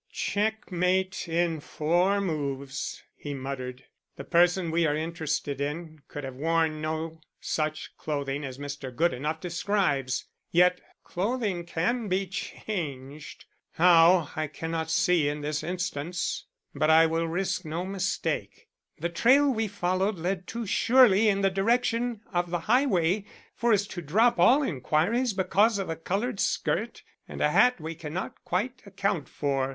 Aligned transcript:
"Checkmate 0.11 1.27
in 1.29 1.59
four 1.59 2.19
moves," 2.19 3.03
he 3.15 3.35
muttered. 3.35 3.83
"The 4.15 4.23
person 4.23 4.71
we 4.71 4.87
are 4.87 4.95
interested 4.95 5.61
in 5.61 5.99
could 6.07 6.23
have 6.23 6.33
worn 6.33 6.81
no 6.81 7.21
such 7.39 7.95
clothing 7.97 8.43
as 8.43 8.57
Mr. 8.57 8.89
Goodenough 8.91 9.39
describes. 9.39 10.25
Yet 10.49 10.81
clothing 11.03 11.67
can 11.67 12.07
be 12.07 12.25
changed. 12.25 13.45
How, 13.73 14.31
I 14.35 14.47
cannot 14.47 14.89
see 14.89 15.29
in 15.29 15.41
this 15.41 15.61
instance; 15.63 16.45
but 16.73 16.89
I 16.89 17.05
will 17.05 17.27
risk 17.27 17.63
no 17.63 17.85
mistake. 17.85 18.69
The 18.97 19.07
trail 19.07 19.51
we 19.51 19.67
followed 19.67 20.17
led 20.17 20.47
too 20.47 20.65
surely 20.65 21.29
in 21.29 21.41
the 21.41 21.51
direction 21.51 22.21
of 22.33 22.49
the 22.49 22.61
highway 22.61 23.25
for 23.53 23.71
us 23.71 23.85
to 23.89 24.01
drop 24.01 24.39
all 24.39 24.63
inquiries 24.63 25.33
because 25.33 25.77
of 25.77 25.91
a 25.91 25.95
colored 25.95 26.39
skirt 26.39 27.03
and 27.27 27.39
a 27.39 27.51
hat 27.51 27.79
we 27.79 27.93
cannot 27.93 28.43
quite 28.43 28.81
account 28.87 29.29
for. 29.29 29.69